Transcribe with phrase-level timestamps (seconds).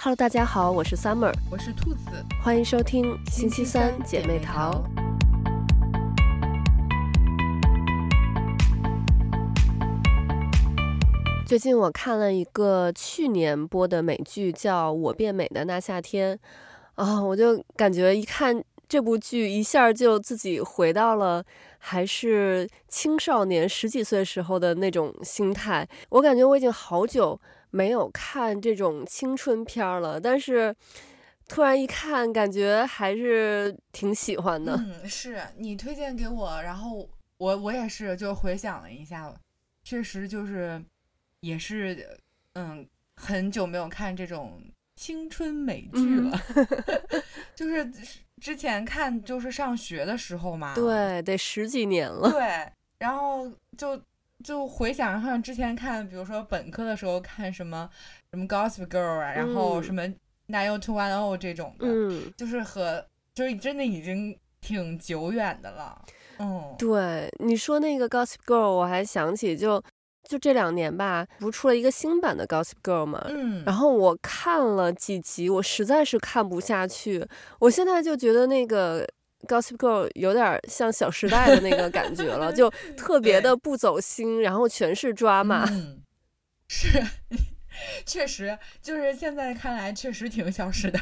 [0.00, 4.80] Hello，大家好，我是 Summer，我是兔子，欢迎收听星期三姐妹淘。
[11.44, 16.36] 最近我看了一个去年播的美剧，叫《我变美的那夏天》，
[16.94, 21.44] 啊，我就感觉一看这部剧，一下就自己回到了
[21.78, 25.88] 还是青少年十几岁时候的那种心态。
[26.10, 27.40] 我感觉我已经好久。
[27.70, 30.74] 没有看这种青春片了，但是
[31.46, 34.74] 突然一看，感觉还是挺喜欢的。
[34.76, 37.08] 嗯，是你推荐给我，然后
[37.38, 39.34] 我我也是就回想了一下，
[39.84, 40.82] 确实就是
[41.40, 42.18] 也是
[42.54, 44.60] 嗯，很久没有看这种
[44.96, 47.22] 青春美剧了，嗯、
[47.54, 47.90] 就是
[48.40, 54.00] 之前看就是上学的时候嘛，对，得十几年了，对，然后就。
[54.44, 57.90] 就回想上之前看，比如说本科的时候看什么
[58.30, 60.02] 什么 Gossip Girl 啊，嗯、然后什么
[60.48, 66.00] 90210这种的，嗯，就是和就是真的已经挺久远的了。
[66.38, 69.82] 嗯，对，你说那个 Gossip Girl，我还想起就
[70.22, 77.26] 就这两年吧，不是出了一个新版的 Gossip Girl 嘛，嗯，然后我看了几集，我实在是看不下去，
[77.58, 79.04] 我现在就觉得那个。
[79.46, 85.64] Gossip Girl 有点像《小时代》的那个感觉了， 就特别的不走心，然后全是抓马。
[85.70, 86.02] 嗯，
[86.68, 87.00] 是，
[88.04, 90.98] 确实，就是现在看来确实挺《小时代》。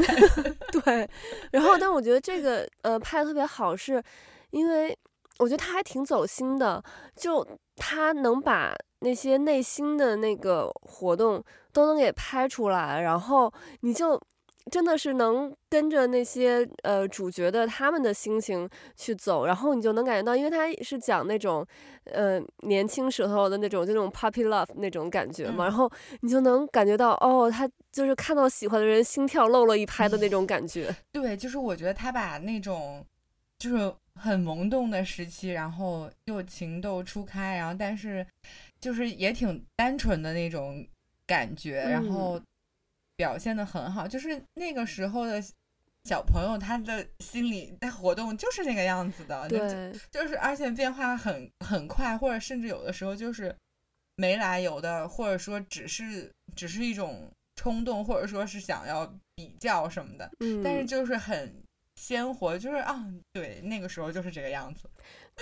[0.83, 1.09] 对，
[1.51, 4.03] 然后但我觉得这个呃拍的特别好，是
[4.51, 4.97] 因为
[5.39, 6.85] 我觉得他还挺走心的，
[7.17, 11.43] 就他能把那些内心的那个活动
[11.73, 14.21] 都能给拍出来，然后你就。
[14.71, 21.65] 真的是能跟着那些呃主角的他们的心情去走，然后你就能感觉到，因为他是讲那种
[22.05, 25.91] 呃年轻时候的那种就那种 puppy love 那种感觉嘛，嗯、然后
[26.23, 30.93] 你就能感觉到哦，他就是看到喜欢的人心跳漏了一拍的那种感觉。
[31.13, 33.07] 对，就是我觉得他把那种
[33.59, 38.27] 就是很萌动的时期，然后又情窦初开，然后但是
[38.81, 40.85] 就是也挺单纯的那种
[41.25, 42.41] 感觉，然后。
[43.17, 45.43] 表现的很好，就是那个时候的
[46.05, 53.55] 小朋友，他的心理在活动就是那个样子的，对，就是而且变化很很快，或者甚至有的时候就是
[54.17, 61.63] 没来由的，或者说只是只是一种冲动，或者说是想要比较什么的，嗯，但是就是很
[61.97, 64.89] 鲜活，就是啊，对，那个时候就是这个样子。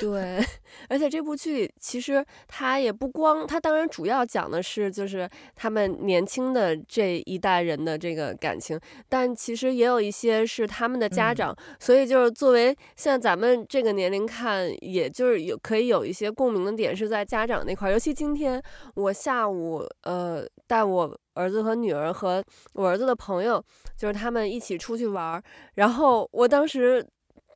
[0.00, 0.44] 对，
[0.90, 8.78] 而且这部剧其实它也不光，它当然主要讲的是就是他们年轻的这一代人的这个感情，
[9.08, 18.60] 但其实也有一些是他们的家长，嗯、所以就是作为像咱们这个年龄看，也就是有可以有一些共鸣的点是在家长那块，尤其今天
[18.96, 23.64] 我下午呃带我儿子和女儿和我儿子的朋友，
[23.96, 25.42] 就是他们一起出去玩儿，
[25.74, 27.06] 然后我当时。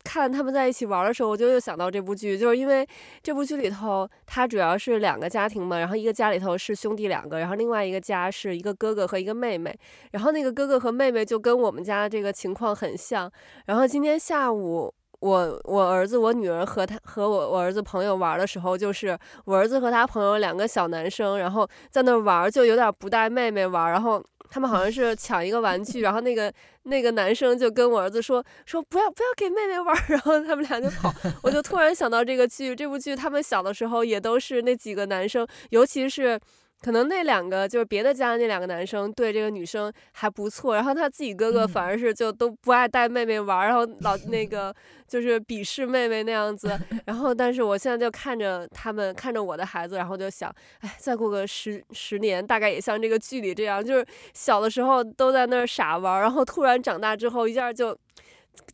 [0.08, 2.86] 看他们在一起玩的时候，我就又想到这部剧，就是因为
[3.22, 9.78] 这部剧里头，它主要是两个家庭嘛，然后一个家里头是兄弟两个，然后另外一个家是一个哥哥和一个妹妹，
[10.12, 13.30] 然后那个哥哥和妹妹就跟我们家这个情况很像。
[13.66, 24.24] 然后今天下午，我我儿子我女儿和他和我我儿子朋友玩的时候，就是我儿子和他朋友两个小男生，然后在那玩，就有点不带妹妹玩，然后。
[24.50, 26.52] 他们好像是抢一个玩具，然后那个
[26.84, 31.14] 那个男生就跟我儿子说说不要不要给妹妹玩， 然后他们俩就跑。
[31.42, 36.38] 我就突然想到这个剧，这部剧他们小的时候也都是那几个男生，尤其是。
[36.80, 44.74] 可能那两个就是别的家的那两个男生对这个女生还不错，然后他自己哥哥反而是就都不爱带妹妹玩，然后老那个
[45.06, 46.78] 就是鄙视妹妹那样子。
[47.04, 57.98] 然后，但是我现在就看着他们，看着我的孩子，然后就想，哎，再过个十十年，大概也像这个剧里这样，就是小的时候都在那儿傻玩，然后突然长大之后，一下就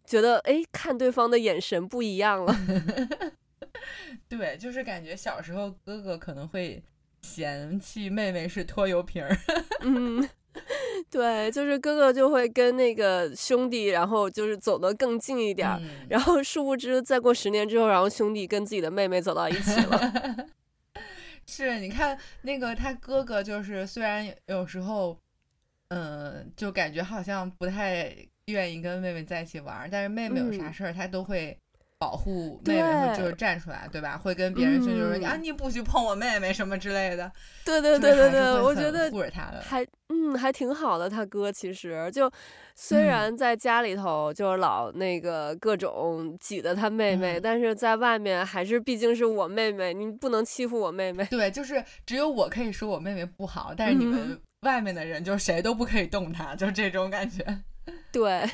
[0.04, 2.54] 觉得，哎，看对方的眼神不一样了。
[4.28, 6.82] 对，就是感觉小时候哥哥可能会。
[7.24, 9.34] 嫌弃妹妹是拖油瓶儿，
[9.80, 10.28] 嗯，
[11.10, 20.46] 对，就是哥哥就会跟那个兄弟，然后就是走得更近一点，嗯、 然后殊不知再过十年之后，然后兄弟跟自己的妹妹走到一起了。
[21.46, 25.19] 是，你看那个他哥哥，就是虽然有时候，
[25.88, 28.14] 嗯、呃，就感觉好像不太
[28.46, 31.58] 愿意跟妹妹在一起玩，但是妹妹有啥事儿，他都会。
[32.04, 34.18] 保护妹妹会就是站出来，对，吧？
[34.18, 37.32] 会跟别人说就是、嗯、啊，你不许碰我妹妹什么之类的。
[37.64, 41.08] 对对对对对，我觉得护着他的还嗯还挺好的。
[41.08, 42.30] 他哥其实就
[42.74, 51.24] 虽然在家里头就是老那个各种挤的他妹妹，嗯、但是在外面还是毕竟是我妹妹，你不能欺负我妹妹。
[51.30, 57.42] 对，就是只有我可以说我妹妹不好，但是你们外面的人就谁都不可以动她，就这种感觉。
[58.12, 58.46] 对。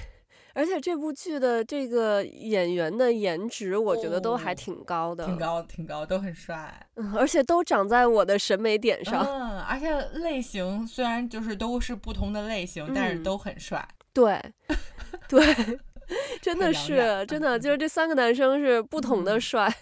[0.61, 14.39] 而且这部剧的这个演员的颜值，我觉得都还挺高的，哦、挺高，挺高，都很帅，嗯，而且都长在我的审美点上，嗯，而且类型虽然就是都是不同的类型，嗯、但是都很帅，对，
[15.27, 15.41] 对，
[16.43, 19.75] 真的是，真的就是这三个男生是不同的帅，嗯、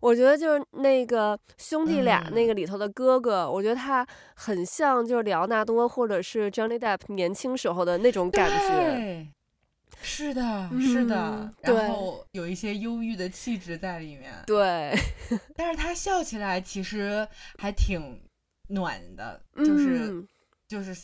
[0.00, 4.04] 我觉得就是那个兄弟俩那个里头的哥哥，嗯、我觉得他
[4.34, 9.28] 很像就是里奥纳多或者是 Johnny Depp 年轻时候的那种感觉。
[10.02, 14.32] 是的，是的，嗯、然后有一些忧郁的气质在里面。
[14.46, 14.94] 对，
[15.56, 17.26] 但是他笑起来其实
[17.58, 18.20] 还挺
[18.68, 20.28] 暖的，就是、嗯、
[20.68, 20.96] 就是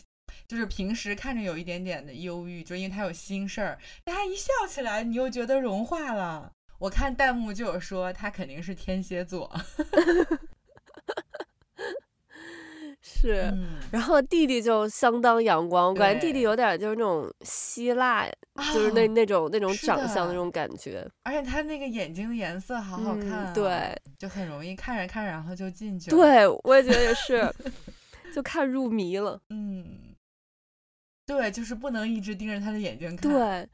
[0.47, 6.53] 就是平时看着有一点点的忧郁，就因为他有心事儿，但他一笑起来，你又觉得融化了。
[6.79, 9.55] 我看弹幕就有说他肯定是天蝎座。
[13.03, 26.17] 是，嗯、然后弟弟就相当阳光，我感觉弟弟有点就是那种希腊，哦、就是那那种那种长相那种感觉，而且他那个眼睛的颜色好好看、啊嗯，对，就很容易看着看着然后就进去了。
[26.17, 27.51] 对，我也觉得也是，
[28.35, 29.41] 就看入迷了。
[29.49, 30.15] 嗯，
[31.27, 33.33] 对，就是不能一直盯着他的眼睛看。
[33.33, 33.69] 对，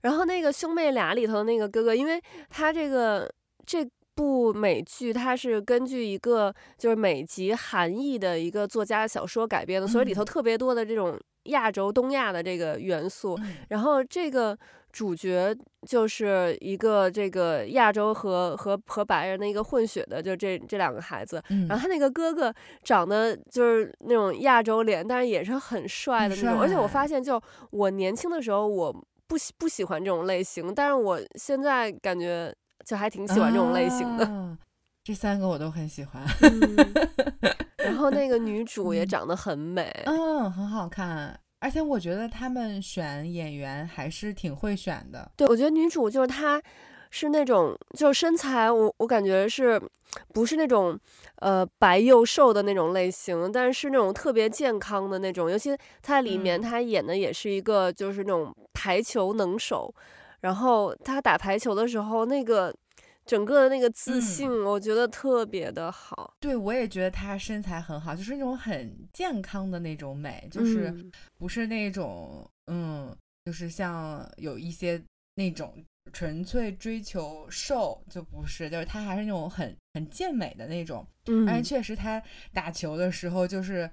[0.00, 2.18] 然后那个兄妹俩里头的那个哥哥，因为
[2.48, 3.30] 他这个
[3.66, 3.86] 这。
[4.20, 13.38] 部美剧它是根据一个就是美籍韩裔的一个作家的小说改编的，所以里头特别多的这种亚洲东亚的这个元素。
[13.70, 14.54] 然后这个
[14.92, 15.56] 主角
[15.88, 21.42] 就是一个这个亚洲和和和白人的一个混血的，就这这两个孩子。
[21.66, 22.52] 然后他那个哥哥
[22.84, 26.60] 长得就是那种亚洲脸，但是也是很帅的那种。
[26.60, 27.40] 而且我发现，就
[27.70, 28.94] 我年轻的时候我
[29.26, 32.54] 不喜不喜欢这种类型，但是我现在感觉。
[32.90, 34.58] 就还挺喜欢这种类型的，啊、
[35.04, 36.20] 这三个我都很喜欢。
[36.42, 36.76] 嗯、
[37.76, 41.38] 然后那个女 主也长得很美，嗯，嗯，很好看。
[41.60, 45.30] 而且我觉得他们选演员还是挺会选的。
[45.36, 46.60] 对，我觉得女主就是她，
[47.12, 49.80] 是那种就是身材我，我我感觉是
[50.34, 50.98] 不是那种
[51.36, 55.48] 呃白又瘦的那种类型，但是是那种特别健康的那种。
[55.48, 55.70] 尤其
[56.02, 59.94] 她里面她演的也是一个就是那种排球能手。
[60.40, 62.74] 然后她打排球的时候，那个
[63.30, 66.34] 整个的那个自信，我觉得特别的好。
[66.34, 70.92] 嗯、对，我也觉得她身材很好，就是那种很健康的那种美，就是
[71.38, 75.00] 不是那种嗯，嗯，就是像有一些
[75.36, 75.72] 那种
[76.12, 81.06] 纯粹追求瘦，就不是，就是她还是那种很很健美的那种。
[81.26, 82.20] 嗯，而且确实她
[82.52, 83.88] 打球的时候就是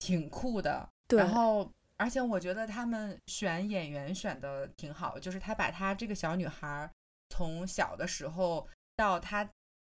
[0.00, 0.88] 挺酷的。
[1.06, 1.70] 对，然后。
[1.96, 6.90] 而且我觉得他们选演员选的挺好，就是他把她这个小女孩
[7.28, 8.66] 从小的时候
[9.00, 9.48] 到他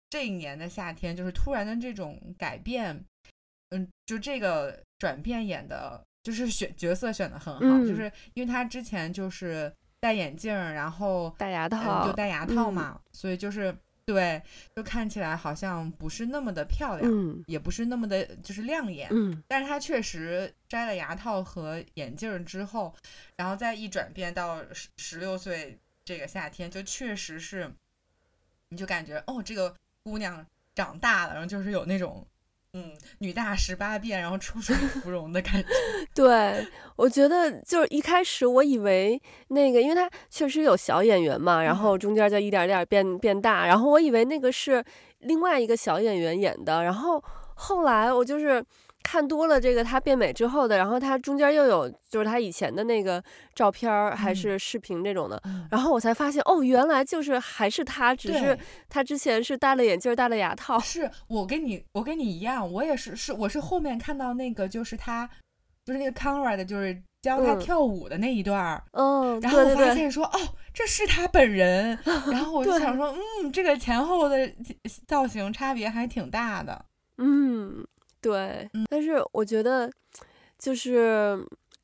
[0.09, 3.03] 这一年的夏天，就是突然的这种改变，
[3.71, 9.69] 嗯，就这个转变演的，就是选角色选的很好，嗯、就是因为他之前就是
[9.99, 13.75] 戴眼镜，然后戴牙套，嗯、就戴牙套嘛，嗯、所以就是。
[14.03, 14.41] 对，
[14.75, 19.07] 就看起来好像不是那么的漂亮，嗯、也不是那么的，就是亮眼。
[19.11, 22.93] 嗯，但是他确实摘了牙套和眼镜之后，
[23.37, 27.71] 然后再一转变到十十六岁这个夏天，就确实是，
[28.71, 29.73] 你就感觉哦，这个
[30.03, 32.25] 姑娘长大了，然后就是有那种。
[32.73, 35.67] 嗯，女大十八变，然后出水芙蓉的感觉。
[36.15, 36.65] 对，
[36.95, 44.81] 我觉得就是一开始我以为那个，因为她确实有小演员嘛，然后中间就一点点变变大，然后我以为那个是
[45.19, 47.21] 另外一个小演员演的，然后
[47.55, 48.63] 后来我就是。
[49.03, 53.21] 看多了这个他变美之后的，然后他中间又有就是他以前的那个
[53.55, 58.57] 照片还是视频这种的，嗯、然后我才发现哦，原来就是还是他，只是
[58.89, 60.79] 他之前是戴了眼镜戴了牙套。
[60.79, 65.29] 是我跟你我跟你一样，我也是是我是后面看到那个就是他
[65.85, 70.39] 就是那个 Conrad 就是教他跳舞的那一段，嗯，然后我发现说哦，
[70.73, 71.97] 这是他本人，
[72.31, 74.51] 然后我就想说嗯，这个前后的
[75.07, 76.85] 造型差别还挺大的，
[77.17, 77.85] 嗯。
[78.21, 79.91] 对，但是我觉得，
[80.59, 81.43] 就是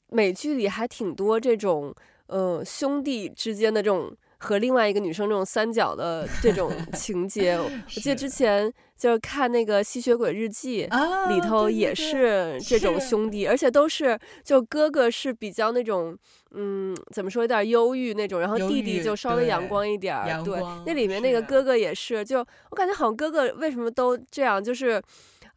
[0.09, 1.93] 美剧里还挺多这种，
[2.27, 7.57] 呃，兄弟之间的这种和另外一个女生这种三角的 这种情节。
[7.57, 10.87] 我记得之前就是看那个《吸血鬼日记》
[11.29, 16.15] 里头也是这种兄弟，而且都是就哥哥是比较那种，
[16.51, 20.43] 嗯，怎么说有点忧郁那种，然后弟弟就稍微阳光一点儿。
[20.43, 25.01] 对，那里面那个哥哥也是，就我感觉好像哥哥为什么都这样，就是。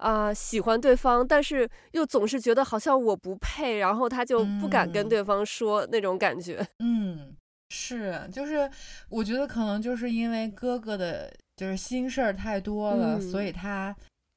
[0.01, 6.67] 啊、呃，喜欢对方，但是又总是觉得好像我不配，然后他就不敢跟对方说那种感觉。
[6.79, 7.37] 嗯，
[7.69, 8.69] 是，就是
[9.11, 13.95] 我觉得可能就是因为哥哥的，就是心事儿太多了，嗯、所以他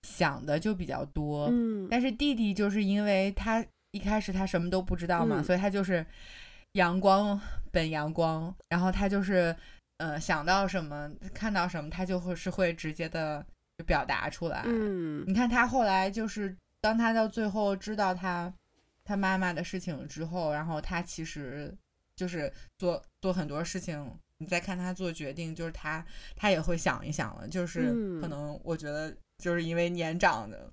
[0.07, 1.47] 想的就比较多。
[1.49, 6.05] 嗯，但是弟弟就是因为他一开始他什么都不知道嘛，嗯、所以他就是
[6.73, 7.39] 阳光
[7.71, 9.55] 本阳光，然后他就是
[9.99, 13.45] 呃想到什么看到什么，他就会是会直接的
[13.83, 14.63] 表达出来。
[14.65, 18.51] 嗯，你看他后来就是当他到最后知道他
[19.03, 21.75] 他妈妈的事情之后，然后他其实
[22.15, 24.11] 就是做做很多事情。
[24.39, 30.71] 你再看他做决定，就是他他也会想一想了，就是可能我觉得就是因为年长的，嗯、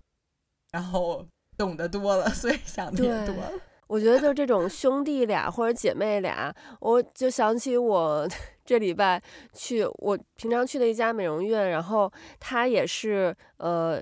[0.72, 1.24] 然后
[1.56, 3.52] 懂得多了，所以想的也多了。
[3.86, 8.28] 我觉得就这种兄弟俩或者姐妹俩，我就想起我
[8.70, 9.20] 这礼拜
[9.52, 14.00] 去我平常去的一家美容院，然后他也是呃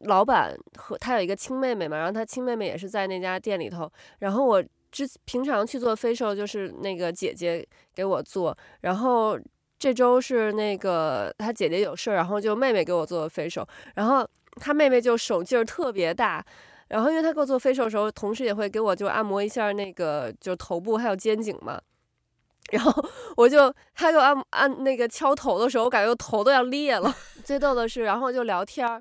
[0.00, 4.62] 老板和他有一个亲妹妹嘛，然后他亲妹妹也是在那家店里头，然后我。
[4.92, 9.38] 之平常去做 facial 就是那个姐姐给我做，然后
[9.78, 16.44] 这周是那个她姐姐有事儿，然后就妹妹给我做 facial，然后她妹妹就手劲儿特别大，
[16.88, 21.80] 然后因为她给我做 facial 的时候，同时也会给我就按摩一下那个就头部还有肩颈嘛，
[22.70, 23.04] 然后
[23.36, 27.14] 我就他给我按按那个敲头的时候，我感觉我头都要裂了。
[27.44, 29.00] 最逗的是，然后就聊天儿，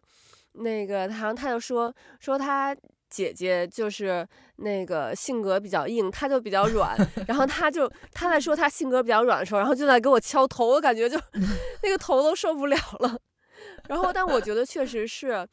[0.53, 2.75] 那个好像他就说说他。
[3.09, 4.23] 姐姐就是
[4.57, 6.95] 那个性格比较硬，他就比较软。
[7.27, 11.19] 然后他就他在说他性格比较软的时候，然后就在给我敲头，我感觉就
[11.81, 13.17] 那个头都受不了了。
[13.88, 15.43] 然后，但我觉得确实是，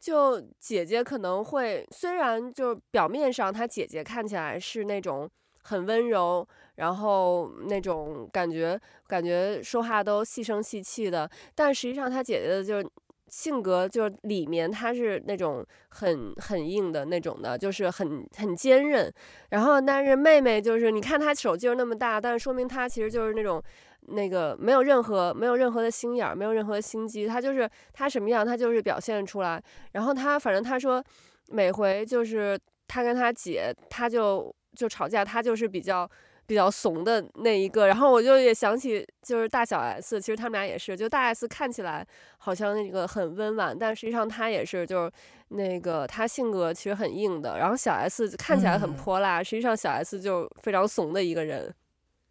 [0.00, 5.30] 就姐姐可能会，虽然就表面上她姐姐看起来是那种
[5.64, 12.90] 很温柔，然后那种感觉感觉说话都细声细气的，但实际上她姐姐的就是。
[13.26, 19.12] 性格就是里面他是那种很很硬的那种的，就是很很坚韧。
[19.48, 23.60] 然后但是妹妹就是你看她手劲儿那么大，但是说明她其实就是那种
[24.02, 27.26] 那个没有任何没有任何的心眼儿，没有任何的心机。
[27.26, 29.60] 她就是她什么样，她就是表现出来。
[29.92, 31.02] 然后她反正她说
[31.48, 32.56] 每回就是
[32.86, 36.10] 她跟她姐，她就就吵架，他就是比较。
[36.46, 45.12] 比较怂的那一个，然后我就也想起，就是大小 S，其实他们俩也是，就大 S 看起来好像那个很温婉，但实际上他也是，就是
[45.48, 51.74] 那个他性格其实很硬的，然后小 S 看起来很泼辣，嗯、实际上小 S 就非常怂的一个人。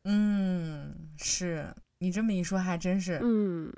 [0.03, 3.19] 嗯，是你这么一说，还真是。
[3.23, 3.73] 嗯，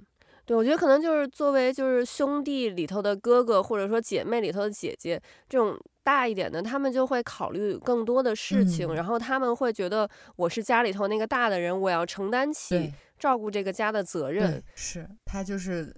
[0.46, 5.78] 对，我觉得可能就是作为就是兄弟里头的哥哥，或者说姐妹里头的姐姐这种。
[6.06, 14.64] 大一点的，他们就会考虑更多的事情，嗯、然后他们会觉得我是家里头那个大的人，我要承担起照顾这个家的责任。
[14.75, 15.92] 是他就是，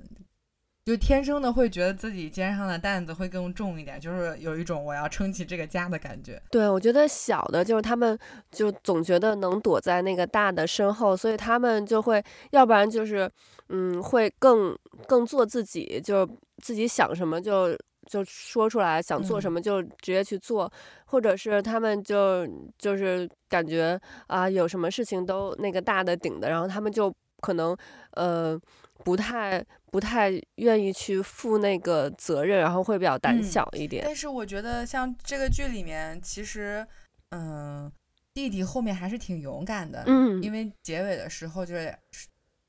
[0.88, 6.42] 就天生的会觉得自己肩上的担子会更重一点，就是有一种我要撑起这个家的感觉。
[6.50, 8.18] 对，我觉得小的就是他们
[8.52, 13.30] 就总觉得能躲在那个大的身后，所以他们就会，要不然就是
[13.68, 14.74] 嗯，会更
[15.08, 16.26] 更做自己，就
[16.64, 17.78] 自己想什么就。
[18.10, 20.72] 就说出来想做什么就直接去做，嗯、
[21.08, 27.76] 或者是他们就就是感觉啊有什么事情都那个大的顶的，然后他们就可能
[28.12, 28.58] 呃
[29.08, 34.04] 不太不太愿意去负那个责任，然后会比较胆小一点。
[34.04, 36.86] 嗯、但是我觉得像这个剧里面，其实
[37.30, 37.92] 嗯、呃、
[38.34, 41.98] 弟弟后面还是挺勇敢的，嗯，因为结尾的时候就是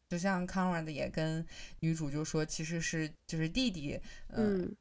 [0.09, 1.45] 就像 Conrad 也跟
[1.81, 4.77] 女主就说，其实是就是弟弟、呃、嗯。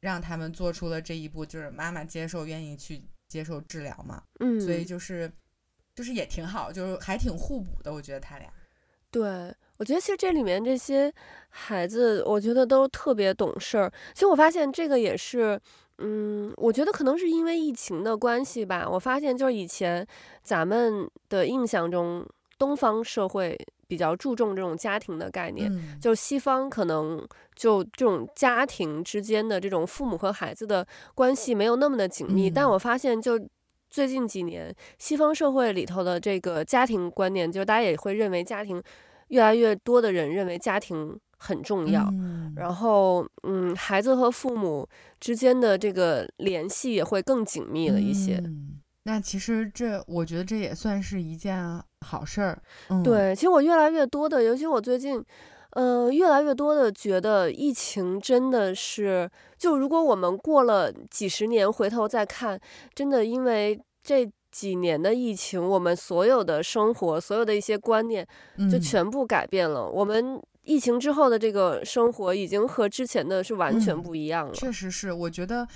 [0.00, 4.20] 让他们做出了这一步，就是妈妈接受，愿意去接受治疗嘛。
[4.40, 5.30] 嗯，所以就是，
[5.94, 7.92] 就是也挺好，就是还挺互补的。
[7.92, 8.52] 我觉得他俩。
[9.12, 11.12] 对，我觉得其实这里面这些
[11.48, 13.92] 孩子，我觉得都特别懂事儿。
[14.14, 15.60] 其实我发现这个也是，
[15.98, 18.88] 嗯，我觉得可能是因为疫情的关系吧。
[18.88, 20.06] 我发现就是以前
[20.44, 22.24] 咱们的印象中，
[22.56, 23.58] 东方社会。
[23.88, 27.22] 比较注重这种家庭的概念，嗯、就西方可能
[27.54, 32.48] 就这种家庭之间的这种父母和孩子的关系没有那么的紧密。
[32.48, 33.38] 嗯、但我发现，就
[33.90, 38.82] 最近几年，西方社会里头的这个家庭观念，就大家也会认为家庭
[39.32, 42.08] 越来越多的人认为家庭很重要。
[42.12, 48.36] 嗯、然后，嗯，孩子和父母之间的这个联系也会更紧密了一些。
[48.44, 51.58] 嗯那其实这，我觉得这也算是一件
[52.02, 52.62] 好事儿。
[52.88, 55.20] 嗯、对，其实我越来越多的，尤其我最近，
[55.70, 62.56] 呃，越来越多的觉得疫情真的是，就如果我们过了几十年回头再看，
[62.94, 68.24] 真的因为这几年的疫情，我们所有的生活，所有的一些观念
[68.70, 69.80] 就全部改变了。
[69.80, 74.52] 嗯、我们疫情之后的这个生活，已经和之前的是完全不一样了。
[74.52, 75.66] 嗯、确实是，我觉得。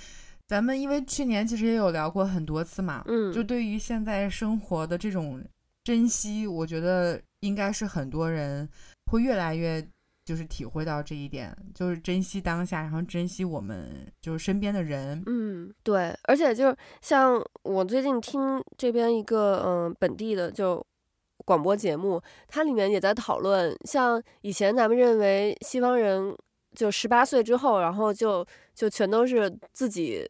[0.48, 5.42] 咱们因为去年其实也有聊过很多次嘛，嗯，就对于现在生活的这种
[5.82, 8.68] 珍惜，我觉得应该是很多人
[9.10, 9.84] 会越来越
[10.26, 15.22] 就是体会到这一点，就是珍惜当下，然后珍惜我们就是身边的人。
[15.26, 20.84] 嗯，对，而且就是像我最近听这边一个嗯本地的就
[21.44, 26.36] 广播节目，它里面也在讨论，像以前咱们认为西方人
[26.74, 30.26] 就十八岁之后，然后就就全都是自己，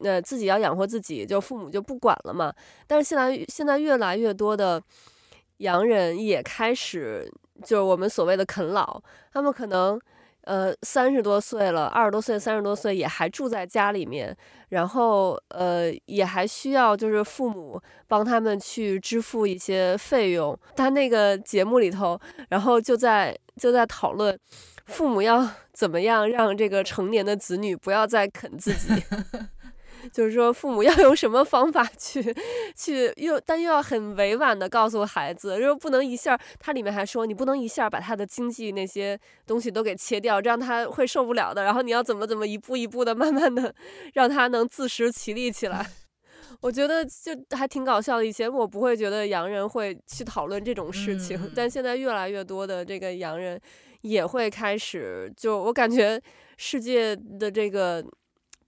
[0.00, 2.52] 呃，自己要养活自己，就父母就不管了嘛。
[2.86, 4.82] 但是现在现在越来越多的
[5.56, 7.32] 洋人也开始。
[7.64, 9.00] 就是我们所谓的啃老，
[9.32, 10.00] 他们可能，
[10.42, 14.36] 呃，三十多岁了，二十多岁、三十多岁也还住在家里面，
[14.70, 20.58] 然后，呃，也还需要就是父母帮他们去支付一些费用。
[20.76, 24.38] 他那个节目里头，然后就在就在讨论，
[24.86, 28.88] 父母要怎么样让这个成年的子女不要再啃自己。
[30.12, 32.34] 就是说，父母要用什么方法去，
[32.76, 36.38] 去又但又要很委婉的告诉孩子，又不能一下。
[36.58, 41.64] 他里面还说，你不能一下把他的经济那些东西都给切掉，这样他会受不了的。
[41.64, 43.74] 然后你要怎么怎么一步一步的， 慢慢的
[44.14, 45.86] 让他能自食其力起来。
[46.60, 48.24] 我觉得就还挺搞笑的。
[48.24, 53.60] 以前我不会觉得洋人会去讨论这种事情，嗯，但现在越来越多的这个洋人
[54.02, 55.32] 也会开始。
[55.36, 56.20] 就我感觉
[56.56, 58.04] 世界的这个。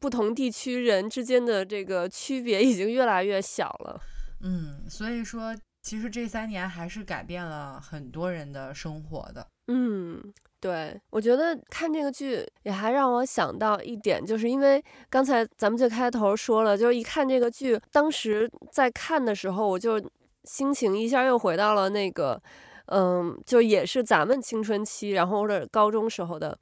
[0.00, 4.00] 不同地区人之间的这个区别已经越来越小了。
[4.42, 9.46] 嗯，所以说，其实这三年还是改变了很多人的生活的。
[9.68, 10.18] 嗯，
[10.58, 20.02] 对，我觉得看这个剧也还让我想到一点，就是因为刚才咱们最开头说了，就是一看这个剧，当时在看的时候，我就
[20.44, 22.42] 心情一下又回到了那个，
[22.86, 26.58] 嗯，就也是咱们青春期，然后或者高中时候的。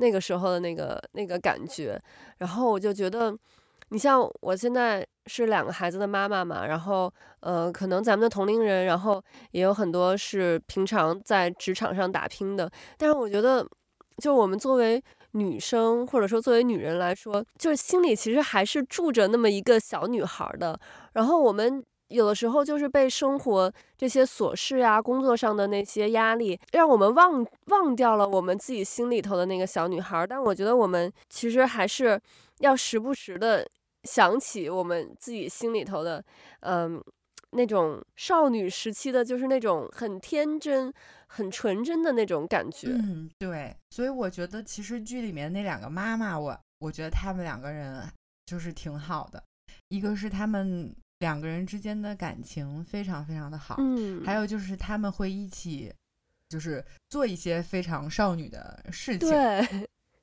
[0.00, 2.00] 那个时候的那个那个感觉，
[2.38, 3.36] 然后我就觉得，
[3.90, 13.64] 你像我现在是两个孩子的妈妈嘛，然后呃，可能咱们的同龄人，然后也有很多是平常在职场上打拼的，但是我觉得，
[14.16, 15.02] 就我们作为
[15.32, 20.80] 女生或者说作为女人来说，就是心里其实还是住着那么一个小女孩的，
[21.12, 21.84] 然后我们。
[22.10, 30.26] 有的时候就是被生活这些琐事啊，工作上的那些压力，让我们忘忘掉了我们自己心里头的那个小女孩。
[30.26, 32.20] 但我觉得我们其实还是
[32.58, 33.64] 要时不时的
[34.02, 36.22] 想起我们自己心里头的，
[36.60, 37.00] 嗯，
[37.52, 40.92] 那种少女时期的，就是那种很天真、
[41.28, 42.88] 很纯真的那种感觉。
[42.88, 43.76] 嗯，对。
[43.90, 48.02] 所以我觉得其实剧里面那两个妈妈，我我觉得他们两个人
[48.46, 49.40] 就是挺好的，
[49.90, 50.92] 一个是他们。
[51.20, 55.92] 两个人之间的感情非常非常的好，嗯，还有就是他们会一起，
[56.48, 59.66] 就是做一些非常少女的事情，对，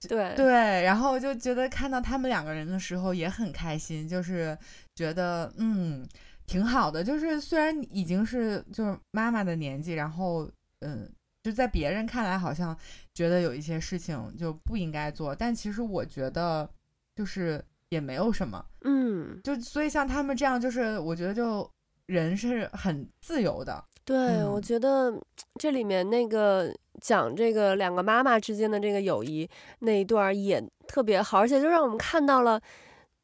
[0.02, 4.58] 对，对，然后就觉得看到他们两个人的时候也很开心，就是
[4.96, 6.08] 觉得嗯
[6.48, 11.08] 挺好的，就是虽然已经是就是妈妈的年纪，然后嗯
[11.44, 12.76] 就在别人看来好像
[13.14, 16.68] 觉得有一些事情就不应该做，但其实我觉得
[17.16, 17.64] 就是。
[17.90, 21.70] 也没有什么，嗯，就所以像他们这样，就是我觉得就
[22.08, 23.82] 人是很自由的。
[24.04, 25.14] 对，嗯，我觉得
[25.60, 32.60] 这里面那个讲这个两个妈妈之间的这个友谊那一段也特别好，而且就让我们看到了，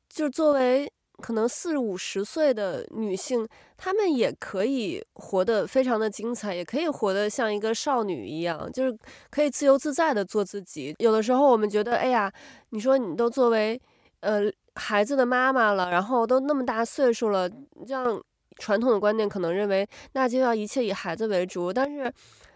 [0.10, 0.89] 就是作为
[1.21, 3.47] 可能四五十岁的女性，
[3.78, 8.97] 她们也可以活得非常的精彩，也可以活得像一个少女一样，就是
[9.30, 10.95] 可以自由自在的做自己。
[10.99, 12.32] 有的时候我们觉得，哎呀，
[12.69, 13.82] 你说你都作为。
[14.23, 17.49] 呃，孩子的妈妈了，然后都那么大岁数了，
[17.86, 18.21] 这样
[18.57, 22.12] 传统的观念可能认为那就要一切以孩子为主，但是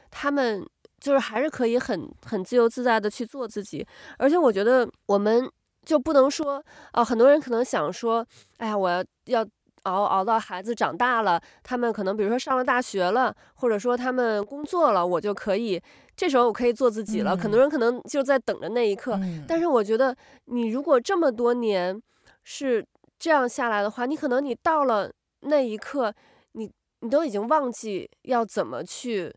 [0.10, 0.66] 他们
[1.00, 3.86] 就是还是可以很很自由自在的去做自己，
[4.18, 5.50] 而且我觉得我们
[5.86, 8.26] 就不能说啊、很多人可能想说，
[8.58, 9.46] 哎呀，我要要
[9.88, 15.82] 熬熬到孩子长大了，他们可能比如说上了大学了，或者说他们工作了，我就可以。
[16.16, 19.14] 这时候我可以做自己了，嗯、很多人可能就在等着那一刻。
[19.22, 22.02] 嗯、但是我觉得，你如果这么多年
[22.44, 22.84] 是
[23.20, 26.12] 这样下来的话，你可能你到了那一刻，
[26.54, 26.72] 你
[27.02, 29.32] 你都已经忘记要怎么去，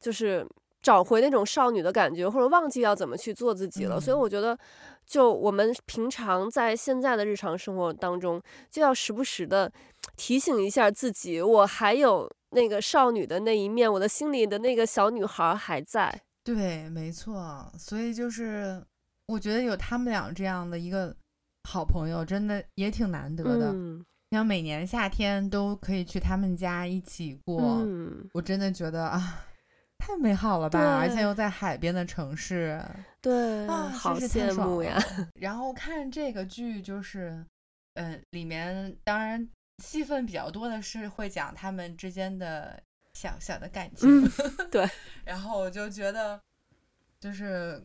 [0.00, 0.44] 就是
[0.82, 3.96] 找回那种少女的感觉，或者忘记要怎么去做自己了。
[3.98, 4.58] 嗯、所以我觉得，
[5.06, 8.40] 就我们平常在现在的日常生活当中，
[8.70, 9.70] 就要时不时的
[10.16, 12.30] 提醒一下自己，我还有。
[12.54, 16.20] 那个少女的那一面，我的心里的那个小女孩还在。
[16.44, 17.68] 对，没错。
[17.76, 18.80] 所以就是，
[19.26, 21.12] 我觉得有他们俩这样的一个
[21.68, 23.72] 好朋友，真的也挺难得的。
[23.72, 29.44] 嗯，像每年夏天都可以去他们家一起过，嗯，我真的觉得啊，
[29.98, 30.98] 太美好了吧！
[30.98, 32.80] 而且又在海边的城市，
[33.24, 34.98] 对，啊，好羡慕呀。
[35.40, 37.30] 然后看这个剧，就是，
[37.94, 39.48] 嗯、呃，里面当然。
[39.82, 42.80] 戏份比较多的是会讲他们之间的
[43.14, 44.30] 小小的感情，嗯、
[44.70, 44.88] 对。
[45.24, 46.40] 然后我就觉得，
[47.18, 47.82] 就是，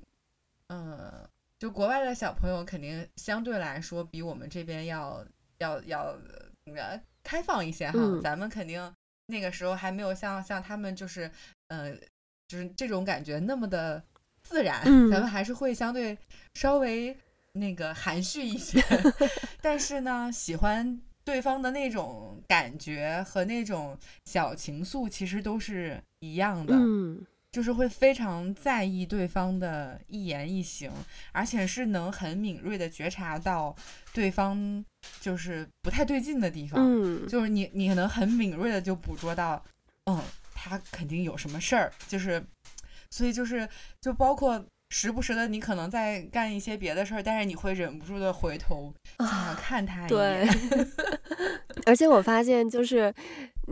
[0.67, 5.25] 嗯、呃，就国外的小朋友肯定相对来说比我们这边要
[5.57, 6.15] 要要
[6.65, 11.31] 呃开放一些哈，嗯、咱们肯定那个时候还没有像像他们就是，
[11.69, 11.91] 呃，
[12.47, 14.03] 就是这种感觉那么的
[14.49, 16.17] 自然，嗯、咱们还是会相对
[16.55, 17.15] 稍微
[17.53, 18.83] 那个含蓄一些，
[19.61, 26.73] 但是呢，喜欢对方的那种感觉和那种小情愫，其实都是一样的。
[26.75, 27.23] 嗯。
[27.51, 30.91] 就是会非常在意对方的一言一行，
[31.31, 33.75] 而且是能很敏锐地觉察到
[34.13, 34.85] 对方
[35.19, 36.79] 就是不太对劲的地方。
[36.79, 39.65] 嗯，就是你你可能很敏锐的就捕捉到，
[40.05, 40.21] 嗯，
[40.53, 41.91] 他肯定有什么事儿。
[42.07, 42.39] 就是，
[43.09, 43.67] 所以就是
[44.01, 50.41] 就包括时不时的你可能在干一些别的事儿，但是你会忍不住的回头想要看他一眼。
[50.41, 50.87] 啊、对，
[51.85, 53.13] 而且我发现就是。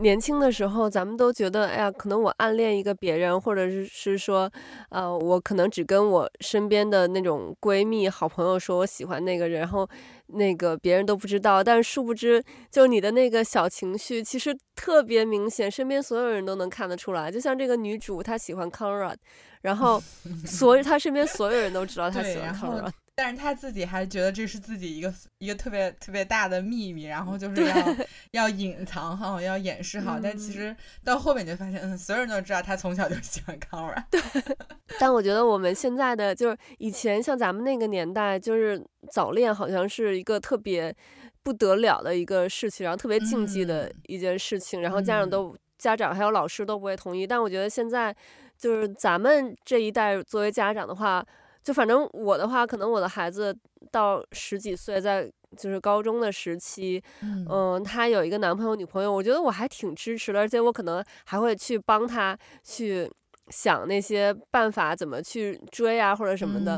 [0.00, 4.50] 年轻的时候，咱们都觉得，哎呀，可能我暗恋一个别人，或者是是说，
[4.90, 9.88] 呃，我可能只跟我身边的那种闺蜜、好朋友说我喜欢那个人，然后
[10.28, 11.62] 那个别人都不知道。
[11.62, 17.30] 但殊不知，就你的那个小情绪，其实特别明显，身边所有人都能看得出来。
[17.30, 19.16] 就像这个女主，她喜欢 Conrad，
[19.62, 20.00] 然后
[20.46, 22.92] 所有她身边所有人都知道她喜欢 Conrad。
[23.20, 27.96] 但是他自己还觉得这是自己一个一个特别特别大的秘密，然后就是要
[28.30, 30.20] 要隐藏好，要掩饰好。
[30.20, 34.04] 嗯、但其实到后面就发现，嗯，所有人都知道他从小就喜欢 Conrad。
[34.08, 34.20] 对。
[35.00, 40.94] 但我觉得我们现在的就是以前像咱们那个年代，就是早恋好像是一个特别
[41.42, 47.26] 不得了的一个事情，然后特别禁忌的一件事情，嗯、然后家长都、嗯、家长还有老师都不会同意。
[47.26, 48.14] 但我觉得现在
[48.56, 51.26] 就是咱们这一代作为家长的话。
[51.68, 53.54] 就反正我的话，可能我的孩子
[53.90, 63.06] 到十几岁，在就是高中的时期，嗯、呃，他有一个男朋友女朋友，我觉得我还挺支持的，而且我可能还会去帮他去。
[63.50, 66.74] 想那些办法怎么去追啊，或者什么的。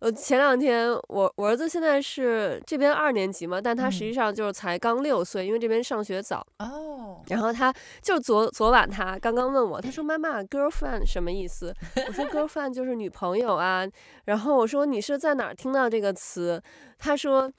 [0.00, 6.46] 呃、嗯，前两天我我儿子现在是这边二年级嘛，但他实际上就是才刚六岁，嗯、因为这边上学早。
[6.58, 7.22] 哦。
[7.28, 7.72] 然后他
[8.02, 11.74] 就昨昨晚他刚刚问我，他说妈妈，girlfriend 什么意思？
[12.06, 13.86] 我说 girlfriend 就是女朋友啊。
[14.26, 16.62] 然后我说你是在哪儿听到这个词？
[16.98, 17.50] 他说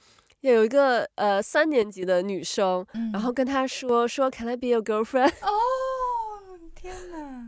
[0.42, 5.30] 有一个呃三年级的女生，嗯、然后跟他说说 Can I be your girlfriend？
[5.42, 5.50] 哦。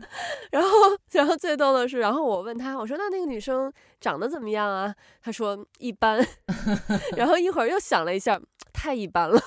[0.52, 0.68] 然后，
[1.12, 4.94] 然后最逗的是，然后我问他，我说那那个女生长得怎么样啊？
[5.22, 6.24] 他说一般。
[7.16, 8.40] 然后一会儿又想了一下，
[8.72, 9.40] 太一般了。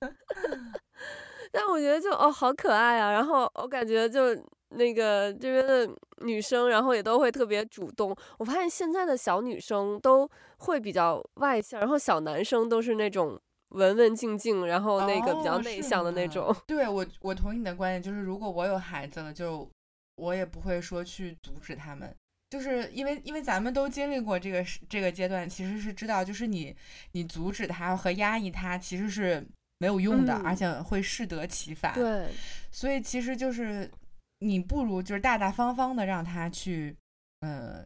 [1.52, 3.12] 但我觉得就哦，好可爱啊。
[3.12, 4.34] 然后我感觉就
[4.70, 8.14] 那个这边的女生，然后也都会特别主动。
[8.38, 13.40] 我发现现在的小女生都会比较外向，然后小男生都是那种。
[13.74, 16.46] 文文静静，然后那个比较内向的那种。
[16.48, 19.68] 哦、对我，我同意你的观点，就是如果我有孩子了，就
[20.16, 22.14] 我也不会说去阻止他们，
[22.50, 26.74] 就是因为因为咱们都经历过这个这个阶段，其实是知道，就是你
[27.12, 29.44] 你阻止他和压抑他其实是
[29.78, 31.92] 没有用的，嗯、而且会适得其反。
[31.94, 32.28] 对，
[32.70, 33.90] 所以其实就是
[34.38, 36.96] 你不如就是大大方方的让他去，
[37.40, 37.84] 呃，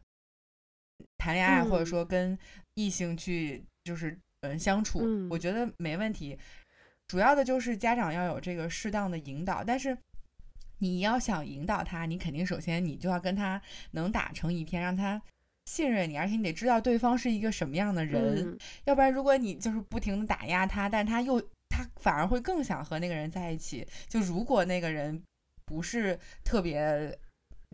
[1.16, 2.38] 谈恋爱，嗯、或者说跟
[2.74, 4.18] 异性去就是。
[4.54, 6.38] 嗯，相处，嗯，我觉得没问题。
[7.06, 9.96] 主要的就是家长要有这个适当的引导，但是
[10.80, 13.60] 你要想引导他，你肯定首先你就要跟他
[13.92, 15.20] 能打成一片，让他
[15.64, 18.46] 信任你，而且你得知道对方是一个什么样的人。
[18.46, 23.88] 嗯，要不然如果你就是不停的打压他，但他又他反而会更想和那个人在一起。
[24.06, 25.22] 就如果那个人
[25.64, 27.18] 不是特别，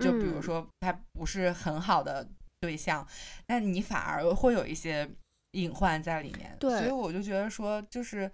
[0.00, 2.24] 就比如说他不是很好的
[2.60, 3.04] 对象，
[3.48, 5.10] 那你反而会有一些。
[5.54, 8.30] 隐患在里面，对，所以我就觉得说，就是，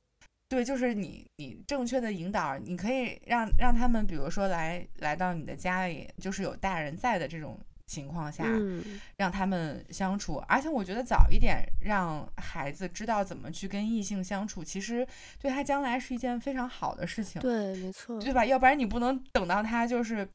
[0.48, 10.42] 对，就是你你正确的引导，你可以让让他们，比如说来来到你的家里，就是有大人在的这种情况下，嗯，让他们相处。
[10.48, 15.06] 而且我觉得早一点让孩子知道怎么去跟异性相处，其实
[15.38, 17.40] 对他将来是一件非常好的事情。
[17.42, 18.44] 对，没错，对吧？
[18.44, 20.26] 要不然你不能等到他就是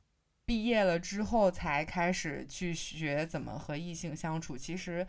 [0.46, 5.06] 毕业了之后才开始去学怎么和异性相处，其实。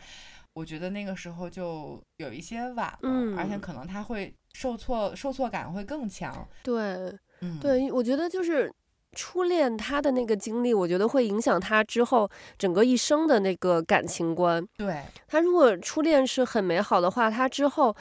[0.56, 6.48] 我觉得那个时候就有一些晚了，嗯，而且可能他会受挫，受挫感会更强。
[6.62, 8.72] 对，嗯，对，我觉得就是
[9.12, 14.66] 初恋他的那个经历，我觉得会影响他之后整个一生的那个感情观。
[14.78, 17.94] 对，他如果初恋是很美好的话，他之后，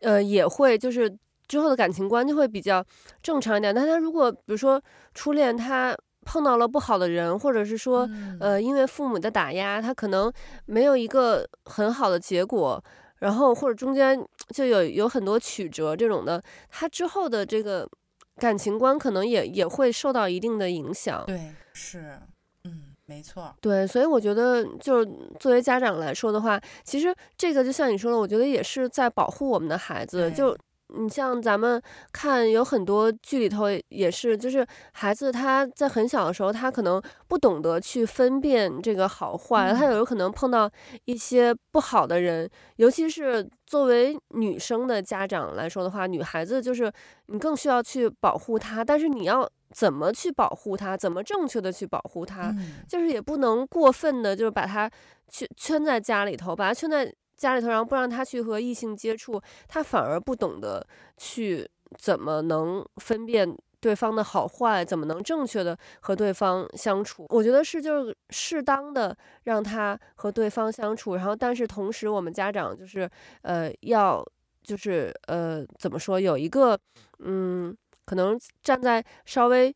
[0.00, 1.14] 呃，也会就是
[1.46, 2.82] 之后的感情观就会比较
[3.22, 3.74] 正常一点。
[3.74, 4.82] 但他如果比如说
[5.12, 5.94] 初恋他。
[6.24, 10.32] 碰到了不好的人，或者是说，呃，因为父母的打压，他可能
[10.66, 12.82] 没有一个很好的结果，
[13.18, 14.22] 然后或者中间
[14.54, 17.88] 就有有很多曲折这种的，他之后的这个
[18.36, 21.24] 感情观可能也也会受到一定的影响。
[21.26, 22.18] 对，是，
[22.64, 23.54] 嗯，没错。
[23.60, 30.30] 对，所以我觉得，就是作为家长来说的话，其实这个就像你说的，我觉得也是在保护我们的孩子。
[30.30, 30.56] 就
[30.92, 31.80] 你像咱们
[32.12, 40.70] 看，有很多剧里头也是，就是孩子他在很小的时候，他可能不懂得去分辨这个好坏，他有可能碰到
[41.04, 46.92] 一些不好的人，尤其是作为女生的家长来说的话，女孩子就是
[47.26, 52.54] 你更需要去保护她，但是你要怎么去保护她，怎么正确的去保护她，
[52.88, 54.90] 就是也不能过分的，就是把她
[55.28, 57.12] 圈圈在家里头，把她圈在。
[57.40, 67.24] 家里头，然后不让他去和异性接触，他反而不懂得去怎么能分辨对方的好坏，怎么能正确的和对方相处。
[67.30, 74.22] 我觉得是就是适当的让他和对方相处，然后但是同时我们家长就是呃要
[74.62, 76.78] 就是呃怎么说有一个
[77.20, 77.74] 嗯
[78.04, 79.74] 可能站在稍微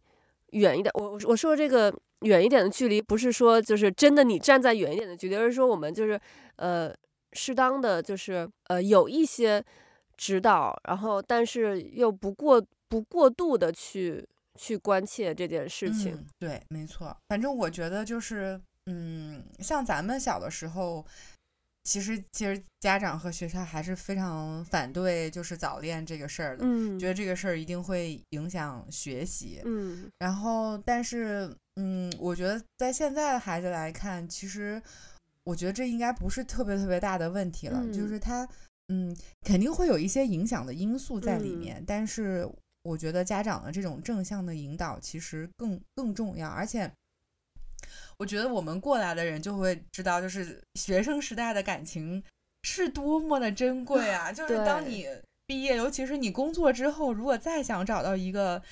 [0.50, 6.20] 远一点，我我说这个远一点的距离，不是说就是真的你站在远一点的距离，而是说我们就是
[6.56, 6.94] 呃。
[7.34, 9.62] 适当的就是呃有一些
[10.16, 16.14] 指导，然后但是又不过不过度的去去关切这件事情。
[16.14, 17.16] 嗯，对，没错。
[17.28, 21.04] 反正我觉得就是嗯，像咱们小的时候，
[21.82, 30.08] 其实其实家长和学校还是非常反对就是早恋这个事儿的，嗯，觉得这个事儿一定会影响学习，嗯。
[30.20, 34.80] 然后但是嗯，我觉得在现在的孩子来看，其实。
[35.44, 38.48] 我觉得这应该不是特别特别大的问题了，嗯、就是他，
[38.88, 42.48] 嗯，肯定会有一些影响的因素在里面，嗯、但是
[42.82, 46.90] 我觉得家长的这种正向的引导其实更更重要，而且，
[48.18, 52.22] 我觉得我们过来的人就会知道，就是学生时代的感情
[52.62, 54.32] 是多么的珍贵啊！
[54.32, 55.06] 就是当你
[55.46, 58.62] 毕业，尤其是你工作之后，如果再想找到一个。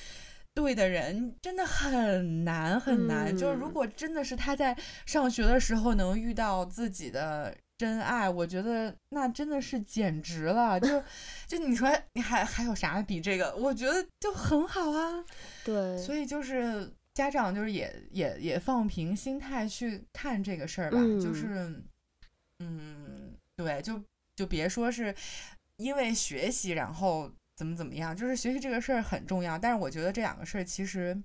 [0.55, 10.79] 对的人真的很难很难，嗯，就是如果真的是他在上学的时候能遇到自己的真爱，我觉得那真的是简直了。
[10.79, 11.03] 就
[11.49, 13.55] 就你说你还还有啥比这个？
[13.57, 15.25] 我觉得就很好啊。
[15.65, 21.83] 对，所以就是家长就是也也也放平心态去看这个事儿吧，嗯，就是
[22.59, 23.99] 嗯，对，就
[24.37, 25.15] 就别说是
[25.77, 27.33] 因为学习然后。
[27.55, 28.17] 怎么怎么样？
[28.17, 31.17] 就是学习这个事儿很重要，但是我觉得这两个事儿其实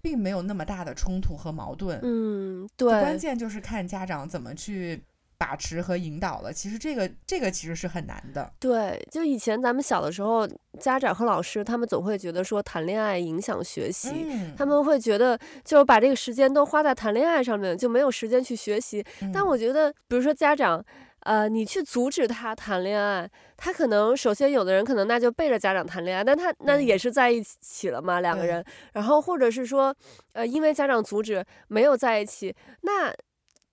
[0.00, 2.00] 并没有那么大的冲突和矛盾。
[2.02, 5.02] 嗯，对，关键就是看家长怎么去
[5.36, 6.52] 把持和引导了。
[6.52, 8.50] 其实这个这个其实是很难的。
[8.58, 10.48] 对，就以前咱们小的时候，
[10.80, 19.04] 家长和老师他们总会觉得说谈恋爱影响学习，嗯，他们会觉得就是把这个时间都花在谈恋爱上面，就没有时间去学习。
[19.20, 20.84] 嗯，但我觉得，比如说家长。
[21.28, 28.64] 呃，你去阻止他谈恋爱，他可能首先有的人可能那就背着家长谈恋爱，但他那也是在一起了嘛，两个人。
[28.94, 29.94] 然后或者是说，
[30.32, 33.12] 呃，因为家长阻止没有在一起，那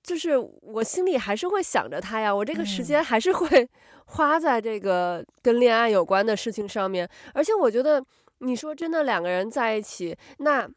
[0.03, 3.65] 就是我心里还是会想着他呀，我这个时间还是会
[4.07, 7.09] 花在这个跟恋爱有关的事情上面。
[7.33, 8.03] 而且我觉得，
[8.39, 10.67] 你说真的两个人在一起，那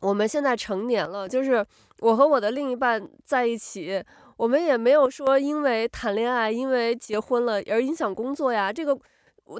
[0.00, 1.62] 我们现在成年了，就是
[1.98, 4.02] 我和我的另一半在一起。
[4.40, 8.72] 我们也没有说因为谈恋爱、因为结婚了而影响工作呀。
[8.72, 8.98] 这个，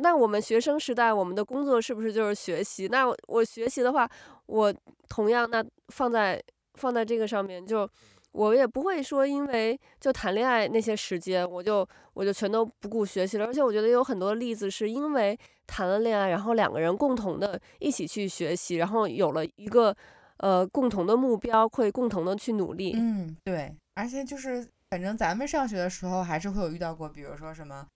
[0.01, 2.89] 那我们学生时代，我们的工作是不是就是学习？
[2.89, 4.09] 那我学习的话，
[4.47, 4.75] 我
[5.07, 6.43] 同样那放在
[6.77, 7.87] 放在这个上面，就
[8.33, 13.45] 我也不会说因为就谈恋爱那些时间，我就我就全都不顾学习了。
[13.45, 19.95] 而且我觉得有很多例子是因为谈了恋爱，然后两个人共同的一起去学习，然后有了一个
[20.39, 22.95] 呃共同的目标，会共同的去努力。
[22.97, 23.77] 嗯，对。
[23.95, 27.87] 而且就是，反正咱们上学的时候还是会有遇到过，比如说什么，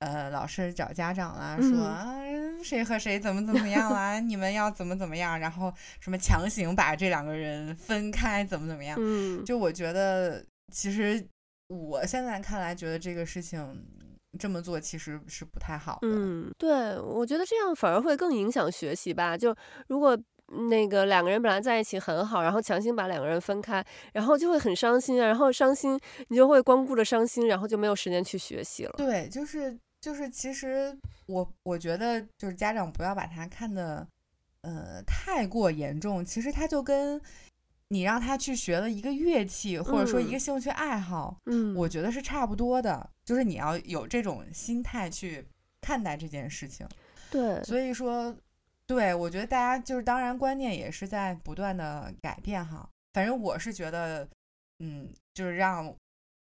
[0.00, 2.16] 呃，老师找家长啦，说啊，
[2.62, 8.96] 谁和谁怎么怎么样啦， 你们要怎么怎么样，然后什么强行把这两个人分开，怎么怎么样。
[9.00, 11.24] 嗯，就我觉得，其实
[11.68, 13.84] 我现在看来，觉得这个事情
[14.38, 16.08] 这么做其实是不太好的。
[16.08, 19.36] 嗯，对，我觉得这样反而会更影响学习吧。
[19.36, 20.18] 就如果。
[20.50, 23.84] 那个两个人本来在一起很好，然后强行把两个人分开，
[24.14, 28.94] 然后就会很伤心啊，然后伤心你就会光顾着伤心，然后就没有时间去学习了。
[28.96, 34.08] 对，就是就是，其实我我觉得就是家长不要把他看的
[34.62, 37.20] 呃太过严重，其实他就跟
[37.88, 45.46] 你让他去学了一个乐器，或者说一个兴趣爱好，嗯，我觉得是差不多的，就是你要有这种心态去
[45.82, 46.88] 看待这件事情。
[47.30, 48.34] 对，所以说。
[48.88, 52.88] 对，我觉得大家就是，当然观念也是在不断的改变哈。
[53.12, 54.26] 反正我是觉得，
[54.78, 55.94] 嗯，就是让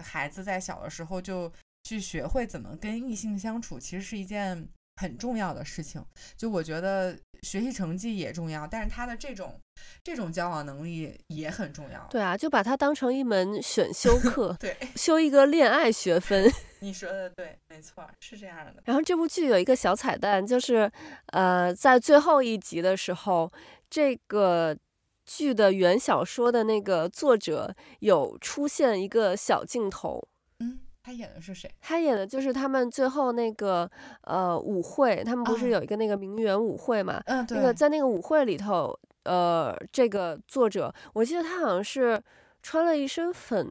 [0.03, 1.49] 孩子在小的时候就
[1.83, 6.05] 去学会怎么跟异性相处，其实是一件很重要的事情。
[6.35, 9.57] 就我觉得学习成绩也重要，但是他的这种
[10.03, 12.07] 这种交往能力也很重要。
[12.09, 16.51] 对啊，就把它当成一门选修 课，对，修一个恋爱学分。
[16.81, 18.75] 你说的对，没错，是这样的。
[18.85, 20.91] 然后这部剧有一个小彩蛋，就是
[21.27, 23.51] 呃，在最后一集的时候，
[23.89, 24.77] 这个
[25.25, 30.27] 剧的原小说的那个作者有出现一个小镜头。
[30.59, 30.79] 嗯。
[31.05, 31.69] 他演的是谁？
[31.81, 33.89] 他演的就是他们最后那个
[34.21, 37.21] 呃舞会，他们不是有一个那个名媛舞会嘛？
[37.25, 37.57] 嗯，对。
[37.57, 42.21] 那个在那个舞会里头，呃，这个作者，我记得他好像是
[42.61, 43.67] 穿了一身粉，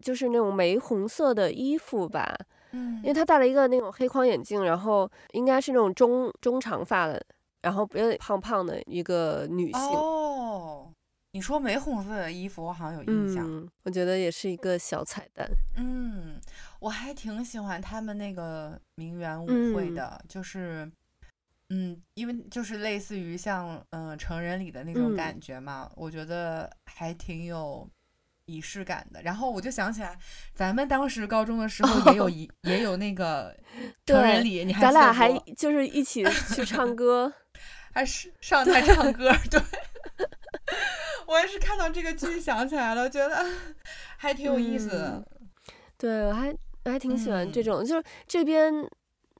[0.00, 2.36] 就是那种玫红色的衣服吧。
[2.72, 2.96] 嗯。
[2.98, 7.22] 因为他戴了一个那种黑框眼镜，然后应该是那种中中长发的，
[7.62, 9.80] 然后有点胖胖的一个女性。
[9.80, 10.92] 哦。
[11.32, 13.44] 你说玫红色的衣服，我好像有印象。
[13.46, 15.46] 嗯，我觉得也是一个小彩蛋。
[15.76, 16.40] 嗯，
[16.80, 20.90] 我还挺喜欢他们那个名媛舞会的，嗯、就是，
[21.70, 27.88] 嗯，因为就是类似于像嗯、呃、成人礼的那种感觉嘛，嗯、我觉得还挺有
[28.44, 29.20] 仪式感的。
[29.22, 30.16] 然后我就想起来，
[30.54, 33.56] 咱们当时高中的时候也有一、哦、也有那个
[34.04, 36.24] 成人礼，你还咱俩还 就是一起
[36.54, 37.32] 去唱歌，
[37.92, 39.60] 还是上台唱歌， 对。
[41.26, 43.44] 我也是看到这个剧想起来了，觉得
[44.16, 45.16] 还挺有意思的。
[45.16, 45.48] 嗯、
[45.98, 48.72] 对，我还我还挺喜欢这种，嗯、就是这边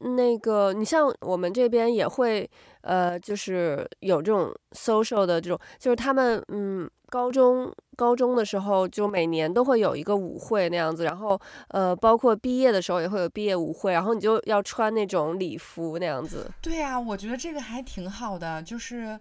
[0.00, 2.48] 那个，你像我们这边也会，
[2.82, 16.50] 呃，就是有这种 social 的这种，就是他们嗯，高中高中的时候就每年都会有一个舞会那样子，然后呃，包括毕业的时候也会有毕业舞会，然后你就要穿那种礼服那样子。
[16.60, 19.18] 对呀、我觉得这个还挺好的，就是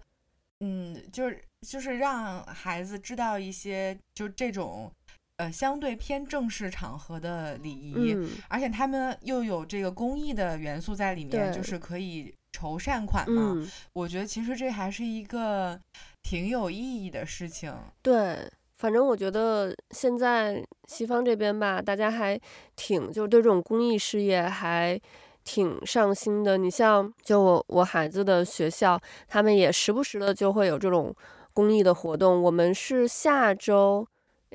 [0.60, 1.40] 嗯，就是。
[1.66, 4.88] 就是让孩子知道一些，就这种，
[5.36, 13.52] 呃，相对偏正式场合的礼仪，嗯、而且他们又有这个公益的元素在里面，就是可以筹善款嘛。
[13.56, 15.78] 嗯、我觉得其实这还是一个
[16.22, 17.74] 挺有意义的事情。
[18.02, 22.40] 对，反正我觉得现在西方这边吧，大家还
[22.74, 25.00] 挺就是对这种公益事业还。
[25.48, 31.14] 挺上心的，你像就我我孩子的学校，他们也时不时的就会有这种
[31.52, 32.42] 公益的活动。
[32.42, 34.04] 我们是下周，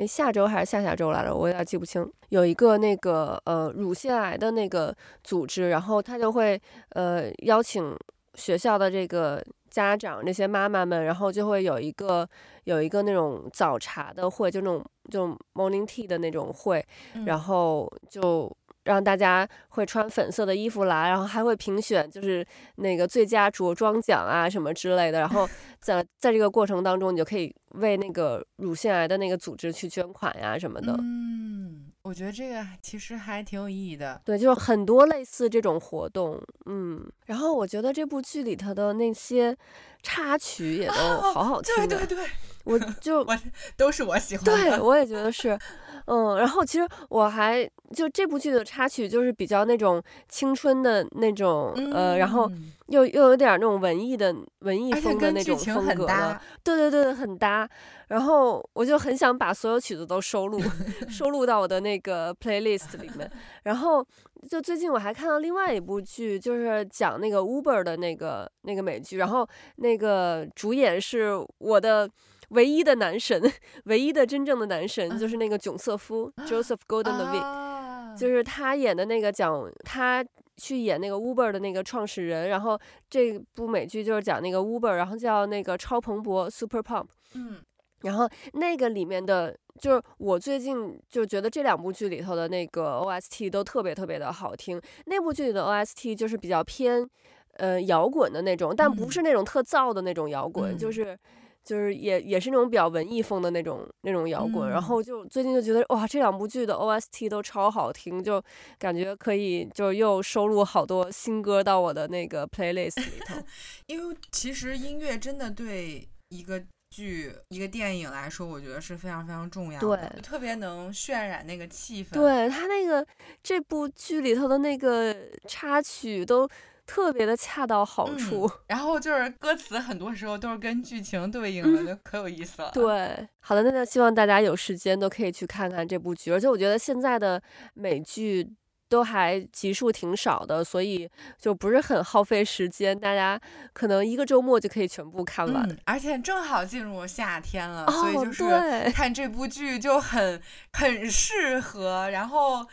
[0.02, 1.32] 诶，下周还是下下周来着？
[1.32, 2.12] 我有点记不清。
[2.30, 6.60] 有一个那个呃乳腺癌的那个组织，然后他就会
[6.90, 7.96] 呃邀请
[8.34, 12.28] 学校的这个家长那些妈妈们，然后就会有一个
[12.64, 16.84] 有一个那种早茶的会，就那种就 morning tea 的那种会，
[17.28, 18.52] 然后就。
[18.84, 25.20] 让大家会穿粉色的衣服来，然后还会评选，就是那个最佳着装奖啊什么之类的。
[25.20, 25.48] 然后
[25.80, 30.96] 在在这个过程当中，你就可以为那个乳腺癌的那个组织去捐款呀什么的。
[31.00, 34.20] 嗯，我觉得这个其实还挺有意义的。
[34.26, 36.42] 对，就是很多类似这种活动。
[36.66, 39.56] 嗯，然后我觉得这部剧里头的那些
[40.02, 41.76] 插曲也都好好听。
[41.76, 42.26] 对对对，
[42.64, 43.38] 我就 我
[43.78, 44.54] 都是我喜欢的。
[44.56, 45.58] 对，我也觉得是。
[46.06, 52.50] 嗯，然后其实我还就这部剧的插曲就是比较那种青春的那种，嗯、呃，然后
[52.88, 57.70] 又又有点那种文艺的文艺风的那种风格的，对对对，很搭。
[58.08, 60.60] 然后我就很想把所有曲子都收录
[61.10, 63.32] 收录到我的那个 playlist 里面。
[63.64, 64.06] 然后
[64.50, 72.10] 就最近我还看到另外一部剧，就是讲那个 Uber 的那个那个美剧，然后那个主演是我的。
[72.52, 73.42] 唯一的男神，
[73.86, 80.26] 唯一的真正的男神就是那个囧瑟夫、uh, Joseph Gordon-Levitt，、uh, 就是他演的那个讲他
[80.58, 87.62] 去演那个 Uber 的那个创始人，然后这部美剧就是讲那个 Uber，然后叫那个超蓬勃 Super Pump，嗯，
[88.02, 97.10] 然后那个里面的就是我最近就觉得这两部剧里头的那个 OST 都特别特别的好听，那部剧里的 OST 就是比较偏
[97.54, 101.18] 呃摇滚的那种，但不是那种特燥的那种摇滚，嗯、就是。
[101.64, 108.44] 就是也也是那种比较文艺风的那种那种摇滚，嗯、然后就最近就觉得哇，这两部剧的 OST 都超好听，就
[108.80, 113.36] 感觉可以就又收录好多新歌到我的那个 playlist 里头。
[113.86, 122.14] 因为其实音乐真的对一个剧一个电影来说，我觉得是非常非常重要的，对，特别能渲染那个气氛。
[122.14, 123.06] 对，他那个
[123.44, 125.16] 这部剧里头的那个
[125.48, 126.50] 插曲都。
[126.94, 132.70] 特别的恰到好处，嗯，然后就是歌词很多时候都是跟剧情对应的，嗯、就可有意思了。
[132.74, 137.42] 对，好的，那就希望大家有时间都可以去看看这部剧，而且我觉得现在的
[137.76, 138.46] 美剧
[138.90, 143.40] 都还集数挺少的，所以就不是很耗费时间，大家
[143.72, 145.64] 可能一个周末就可以全部看完。
[145.70, 150.42] 嗯、而且正好进入夏天了，哦、所以就是看这部剧就很
[150.74, 152.10] 很适合。
[152.10, 152.68] 然后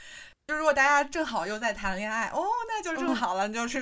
[0.49, 3.81] 就如果大家正好又在谈恋爱，哦，那就正好了，哦、就是。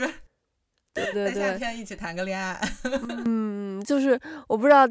[0.96, 2.58] 对对对，在夏天一起谈个恋爱。
[3.24, 4.18] 嗯，就是
[4.48, 4.88] 我不知道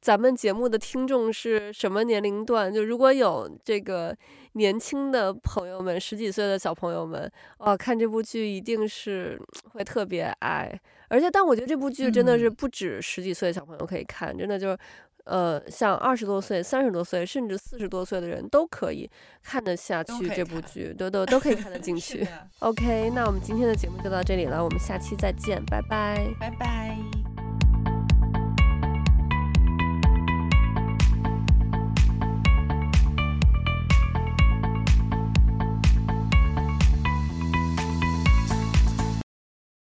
[0.00, 2.72] 咱们节目的听众是什么年龄段？
[2.72, 4.16] 就如果有这个
[4.52, 9.38] 年轻的朋友们，十几岁的小朋友们，哦，看这部剧一定是
[9.72, 10.72] 会特别爱。
[11.08, 14.78] 而且，但我觉得这部剧真的是不止十几岁的小朋友可以看，嗯、真的就是，
[15.24, 19.08] 呃，像二十多岁、三十多岁，甚至四十多岁的人都可以
[19.42, 22.26] 看得下去这部剧，都都都可以看得 进去。
[22.60, 27.29] OK，那我们今天的节目就到这里了，我们下期再见，拜拜，拜拜。